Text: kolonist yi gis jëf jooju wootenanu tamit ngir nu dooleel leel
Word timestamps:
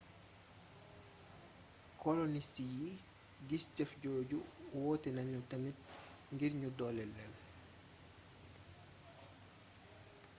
kolonist 2.01 2.55
yi 2.75 2.89
gis 3.47 3.65
jëf 3.75 3.91
jooju 4.03 4.39
wootenanu 4.81 5.39
tamit 5.49 5.77
ngir 6.33 6.53
nu 6.59 6.67
dooleel 6.77 7.11
leel 7.17 7.33